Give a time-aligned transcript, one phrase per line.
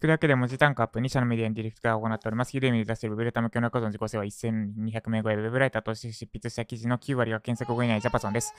[0.00, 2.54] 聞くだけで文字単価アップ、2社のメディアにディレクターを行っております。
[2.54, 8.54] ユーデミで出しているウェブタ向けの数の自己性は1200名超え、ウェブライターとして執筆した記事の9割が検索後以内ジャパソンです。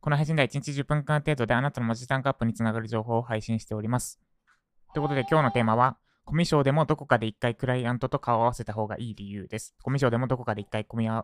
[0.00, 4.18] この配信では1日10分間程度であなたの文字単価アップにつながる情報を配信しております。
[4.92, 9.76] ということで今日のテーマは、コミュ障でもどこかで1回クライアントと顔を合わせた方がいい理由です。
[9.84, 11.22] コミュ障でもどこかで1回コミュ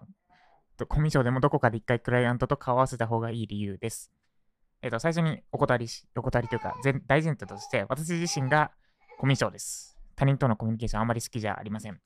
[0.87, 4.13] コミュ障でもどこかで1回クライアントと顔を合わせた方がいい理由です。
[4.83, 6.77] えっ、ー、と、最初にお断りし、お断りというか、
[7.09, 8.71] 大前提として、私自身が
[9.19, 9.99] コミュ障です。
[10.15, 12.01] 他人とのコミュニケーションあまり好きじゃありません。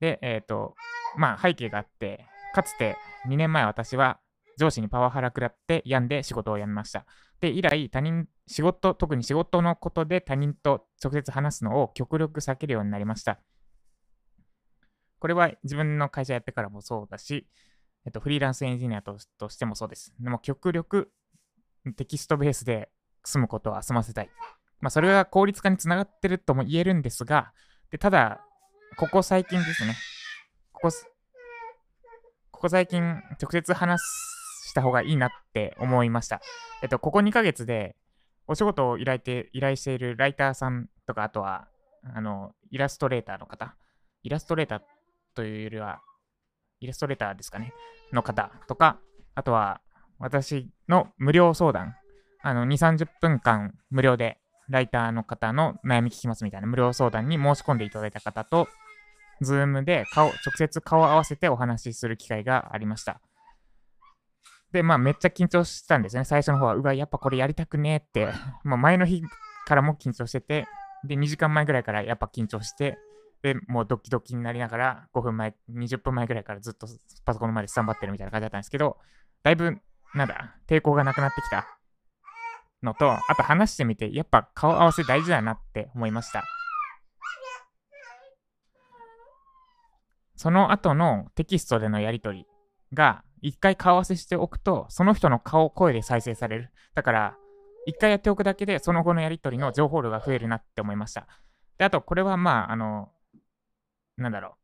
[0.00, 0.74] で、えっ、ー、と、
[1.16, 2.96] まあ背景があって、かつて
[3.28, 4.18] 2年前私は
[4.58, 7.06] 上司にパワハラ食らって病んで仕事を辞めました。
[7.40, 13.38] で、以来他人、仕事、特に仕事のことで他人と直接話すのを極力避けるようになりました。
[15.20, 17.46] これは自分の会社やってからもそうだし、
[18.04, 19.16] えっと、フリーランスエンジニアと
[19.48, 20.12] してもそうです。
[20.18, 21.12] でも極力
[21.96, 22.90] テキストベースで
[23.24, 24.30] 済むことは済ませたい。
[24.82, 27.52] まあ、それが効率化につながってるとも言えるんですが、
[27.90, 28.40] でただ、
[28.96, 29.94] ここ最近ですね。
[30.72, 30.90] ここ、
[32.50, 33.00] ここ最近、
[33.40, 34.02] 直接話
[34.66, 36.42] した方がいいなって思いました。
[36.82, 37.94] えっと、ここ2ヶ月で、
[38.48, 41.68] お仕事を依頼て依頼しているライターさんとか、あとは、
[42.02, 43.76] あの、イラストレーターの方、
[44.24, 44.80] イラストレーター
[45.36, 46.00] というよりは、
[46.80, 47.72] イラストレーターですかね、
[48.12, 48.98] の方とか、
[49.36, 49.80] あとは、
[50.18, 51.94] 私の無料相談、
[52.42, 54.41] あの、2、30分間無料で
[54.72, 58.68] ライターの方の悩み聞きますみたいな無料相談に申し込んでいただいた方と、
[59.42, 63.20] ズームで顔、直接顔を合わせてお話しする機会がありました。
[64.72, 66.24] で、まあ、めっちゃ緊張してたんですね。
[66.24, 68.28] 最初の方は、うわ、やっぱこれやりたくねえって、
[68.64, 69.22] もう前の日
[69.66, 70.66] からも緊張してて、
[71.04, 72.96] で、2時間前ぐらいからやっぱ緊張して、
[73.42, 76.86] で、もうドキドキになりながら、5分前、20分前ぐらいからずっと
[77.26, 78.96] パソコンの前でスタンバってるみたいな感じだったんですけど、
[79.42, 79.76] だいぶ、
[80.14, 81.78] なんだ、抵抗がなくなってきた
[82.82, 86.44] のと、あと話してみて、やっぱ顔合わせ大事だなって思いました。
[90.36, 92.46] その後のテキストでのやりとり
[92.92, 96.70] が、一回顔合わせしておくと、その人の顔、声で再生される。
[96.94, 97.36] だから、
[97.86, 101.26] 一回やっておくだけで、その後のやりとりの情報量が増えるなって思いました。
[101.78, 103.10] で、あと、これはまあ、あの、
[104.16, 104.56] なんだろ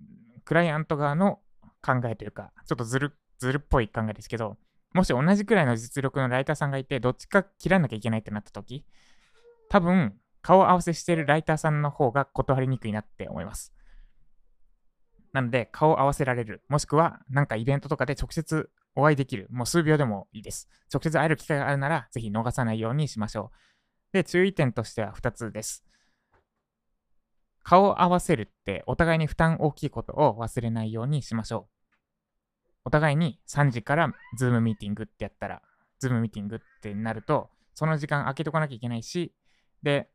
[0.00, 1.40] う、クライアント側の
[1.82, 4.56] 考えというか、ちょっとずる、ずるっぽい考えですけど、
[4.92, 8.84] もし同じくらいの実力のライターさんがいて、どっちか切らなきゃいけないってなった時、
[9.68, 13.74] 多分、顔合わせしてるライターさんの方が断りにくいなって思います。
[15.32, 16.62] なので、顔合わせられる。
[16.68, 19.48] もしくは、なんかイベントとかで直接お会いできる。
[19.50, 20.68] もう数秒でもいいです。
[20.92, 24.12] 直接会える機会があるなら、ぜひ逃さないようにしましょう。
[24.12, 25.84] で、注意点としては2つです。
[27.62, 31.75] 顔を合わせるって、お互いに負担大きいことを忘れないようにしましょう。
[32.86, 35.60] お互いに3時からズームミーティングってやったら、
[35.98, 39.34] ズームミーティングってなると、その時間空けとかなきゃいけないし、
[39.82, 40.08] で、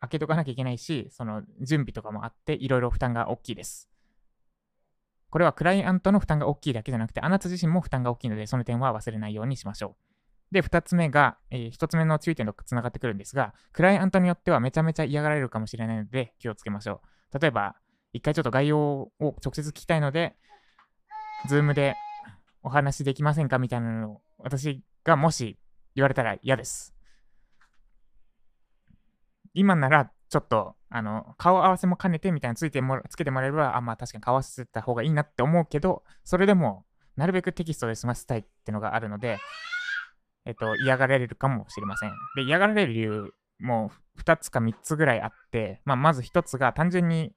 [0.00, 3.88] 開けとかなきゃいけないし、その準備とかもあって、いろいろ負担が大きいです。
[5.30, 9.94] これはクライアントの負担が大きいだけじゃなくて、あなた自身も負担が大きいので、その点は忘れないようにしましょ
[10.50, 10.54] う。
[10.54, 17.38] で、2つ目が、えー、1つ目の注意点とつながってくるんですが、クライアントによってはめちゃめちゃ嫌がられるかもしれないので、気をつけましょう。
[17.38, 17.76] 例えば、
[18.12, 20.34] 一回ちょっと概要を直接聞きたいので、
[21.46, 21.94] Zoom で
[22.62, 25.58] お話しできませんかみたいなのを私がもし
[25.94, 26.94] 言われたら嫌です。
[29.54, 36.84] 今ならちょっとあの顔合わせも兼ねてみたいなついてもつけてもらえれば、あ、まあ確かに顔合わせた方がいいなって思うけど、それでも
[37.16, 39.38] なるべくテキストで済ませたいってのがあるので、
[40.46, 42.12] えっと、嫌がられるかもしれません。
[42.36, 47.32] で、嫌がられる理由も2つか3つぐらいあって、まあ、まず1つが単純に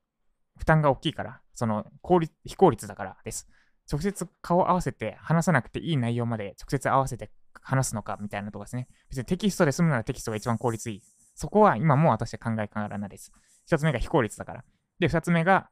[0.58, 3.50] 負担が大きいから、その効率非効率だからです。
[3.92, 7.32] 直接顔合わせて話さなくていい内容まで直接合わせて
[7.62, 8.88] 話すのかみたいなとこですね。
[9.10, 11.02] 別にテキストで済むならテキストが一番効率いい。
[11.36, 13.32] そこは今も私は考えからないです。
[13.66, 14.64] 一つ目が非効率だから。
[15.00, 15.70] で、二つ目が、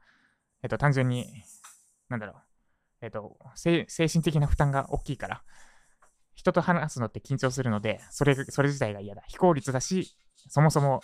[0.64, 1.28] えっと、単純に、
[2.10, 2.36] なんだろう、
[3.02, 5.44] えっと、精神的な負担が大きいから、
[6.36, 9.24] 人と話すのって緊張するので、それ、それ自体が嫌だ。
[9.28, 10.16] 非効率だし、
[10.48, 11.02] そもそも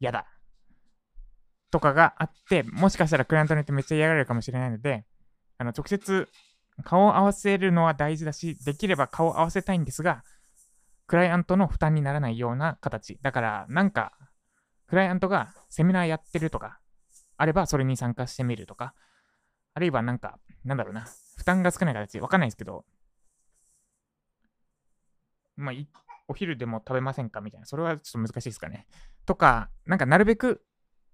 [0.00, 0.26] 嫌だ。
[1.70, 5.04] とかがあって、もしかしたらクライアントによってめっちゃ嫌がられるかもしれないので、
[5.58, 6.28] あの、直接
[6.84, 10.24] 顔を合わせるのは大事だし、できれば顔を合わせたいんですが、
[11.06, 13.18] クライアントの負担にならないような形。
[13.22, 14.12] だから、なんか、
[14.86, 16.78] クライアントがセミナーやってるとか、
[17.36, 18.94] あればそれに参加してみるとか、
[19.74, 22.84] あるいはなんか、なんだろうな、負担が少ない形、わかんないですけど、
[25.56, 25.74] まあ、
[26.28, 28.86] お昼でも食べませんかみたいな、それはちょっと難しいですかね。
[29.26, 30.64] とか、なんかなるべく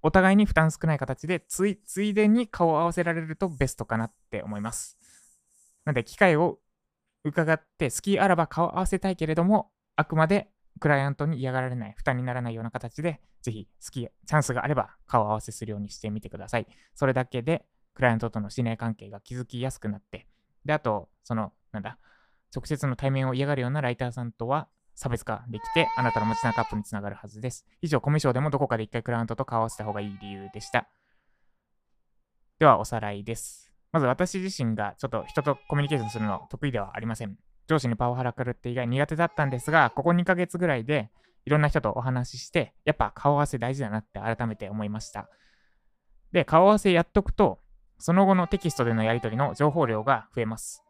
[0.02, 4.98] お互いに負担少ない形でつい、ついでに顔を合わせられるとベストかなって思います。
[5.88, 6.58] なので、機会を
[7.24, 10.50] 伺って、好きあらば顔合わせたいけれども、あくまで
[10.80, 16.66] クライアントに嫌がられない、負担にならないような形で、ぜひ好き、チャンスがあれば顔合わせするようにしてみてください。
[16.94, 17.64] それだけで、
[17.94, 20.26] クライアントとの信頼関係が築きやすくなって、
[20.66, 21.98] で、あと、その、なんだ、
[22.54, 27.64] 直接の対面を嫌がるようなライターさんとは差別化できて、あなたの持ち中アップにつながるはずです。
[27.80, 30.90] 以上、コミュ障でもどこかで一回クライアントと顔合わせた方がいい理由でした。
[32.58, 33.67] では、おさらいです。
[33.92, 37.36] まず私自身がちょっと人とコミュニケーションするの得意ではありません。
[37.68, 41.10] 上司にパワハラかるって以外苦手だったんですが、ここ2ヶ月ぐらいで
[41.44, 45.28] いろんな人とお話しして、やっぱ顔合わせ大事だなって改めて思いました。
[46.32, 47.60] で、顔合わせやっとくと、
[47.98, 50.84] その後のテキストでのやり取りの情報量が増えます。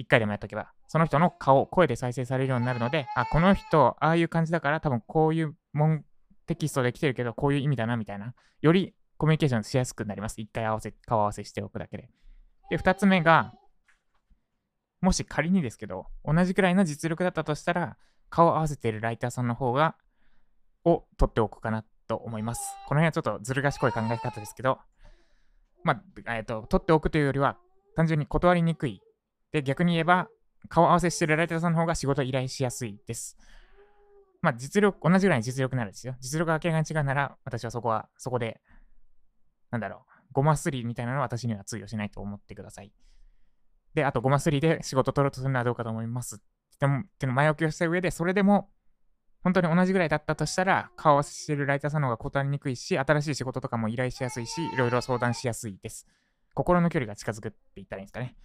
[0.00, 6.04] 1回でもやっとけば、その人の顔、声で再生されるようになるので、あ、この人、ああいう感じだから、多分こういう文
[6.46, 8.34] テキストで来てるけど、こういう意味だな、みたいな。
[8.60, 10.40] よりコミュニケーションしやすくなります。
[10.40, 12.08] 1回合わせ、顔合わせしておくだけで。
[12.70, 13.52] で、2つ目が、
[15.00, 17.96] もし仮にですけど、同じくらいの実力だったとしたら、
[18.30, 19.96] 顔を合わせているライターさんの方が、
[20.84, 22.60] を取っておくかなと思います。
[22.86, 24.78] この辺はちょっとずる賢い考え方ですけど、
[25.82, 27.58] まあ、えっ、と、取っておくというよりは、
[27.96, 29.00] 単純に断りにくい。
[29.52, 30.28] で、逆に言えば、
[30.68, 33.36] 顔合わせしてるライターさんの方が仕事依頼しやすいです。
[34.40, 36.16] まあ、実力、同じぐらいの実力にならですよ。
[36.20, 38.60] 実力が明らかに違うなら、私はそこは、そこで、
[39.70, 42.92] なんだろう、ごますりみたいなのは私には通用しないと思ってください。
[43.94, 46.42] で、あとごますりで仕事取ろうとするのはどうかと思います。
[46.80, 48.68] でも、っての前置きをした上で、それでも、
[49.42, 56.06] 本当に同じぐらいだったとしたら、顔合わせしてるライターさんの方が断りにくいし、新しい仕事とかも依頼しやすいし、いろいろ相談しやすいです。
[56.54, 58.36] 心の距離が近づくって言ったらいいんですかね。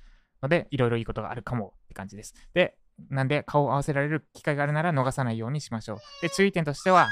[0.42, 2.36] ので、いろいろいいことがあるかもって感じです。
[2.54, 2.78] で、
[3.10, 5.98] なんで、顔を合わせられる機会があるなら逃さないようにしましょう。
[6.22, 7.08] で、注意点としては、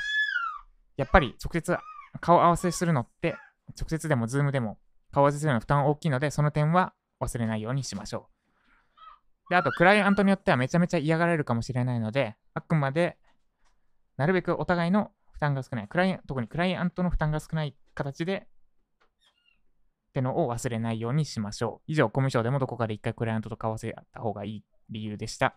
[0.98, 1.78] やっぱり直接
[2.20, 3.36] 顔合わせするのって、
[3.80, 4.80] 直接でもズームでも
[5.12, 9.50] 顔合わせするの負担大きいので、その点は忘れないようにしましょう。
[9.50, 13.18] で、あと、クライアントによってはめちゃめちゃ嫌がられるかもしれないので、あくまで、
[14.18, 18.48] なるべくお互いの負担が少ない、クライ特にクライアントの負担が少ない形で、
[20.10, 21.92] ってのを忘れないようにしましょう。
[21.92, 25.56] 以上、コミュ障でもどこかで一回クライアントと交わせた方がいい理由でした。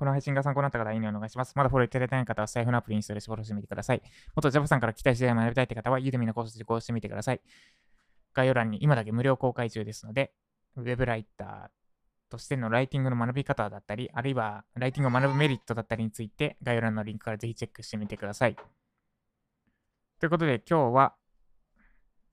[0.00, 1.52] この配信が参考になった方は、いいねお願いします。
[1.56, 4.02] まだフォローいただいてない方は、財布のアプリにストールしてフォローしてみてください。
[4.34, 7.40] 元 Java さんから期待して学びたいって方は、ユーデミのコース受講してみてください。
[8.32, 10.32] 概要欄に今だけ無料公開中ですので、
[10.76, 18.56] ウェブライターとしてのライティングの学び方だったり、あるいはライティングを学ぶメリットだったりについて、概要欄のリンクからぜひチェックしてみてください。
[20.18, 21.14] ということで、今日は、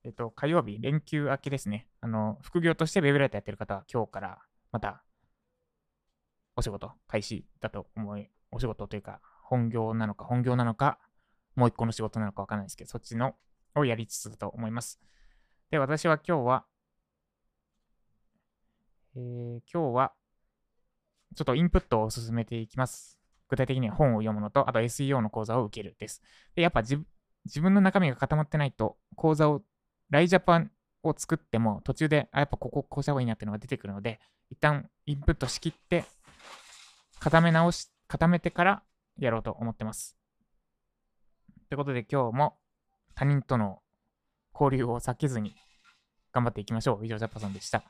[0.04, 1.86] えっと、火曜日、連休明けですね。
[2.00, 4.38] あの、副業としてウェブライターやってる方は、今日から
[4.72, 5.02] また
[6.58, 10.98] お仕事開始だと思い、お仕事というか、本業なのか、本業なのか、
[11.54, 13.36] もう一個の仕事なのかわからないですけど、そっちの
[13.76, 15.00] をやりつつだと思います。
[15.70, 16.64] で、私は今日は、
[19.14, 20.12] えー、今日は、
[21.36, 23.20] ちょっとインプットを進めていきます。
[23.48, 26.22] 具体的には本を読むのと、あと SEO の講座を受けるです。
[26.56, 26.98] で、やっぱ自
[27.60, 29.62] 分の中身が固まってないと、講座を、
[30.10, 30.72] ライジャパン
[31.04, 34.18] を作っても途中で、あ、やっぱこここうした方がいいなっていうのが出てくるので、
[34.50, 36.04] 一旦インプットしきって、
[37.20, 38.82] 固め直し、固めてから
[39.18, 40.16] やろうと思ってます。
[41.68, 42.56] ということで今日も
[43.14, 43.82] 他人との
[44.54, 45.54] 交流を避けずに
[46.32, 47.04] 頑張っていきましょう。
[47.04, 47.82] 以上、ジャパさんでした。